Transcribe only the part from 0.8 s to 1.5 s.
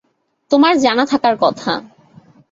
জানা থাকার